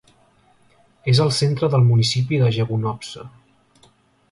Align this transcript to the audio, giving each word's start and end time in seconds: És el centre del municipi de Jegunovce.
És 1.13 1.21
el 1.25 1.29
centre 1.41 1.69
del 1.75 1.85
municipi 1.91 2.41
de 2.45 2.49
Jegunovce. 2.57 3.29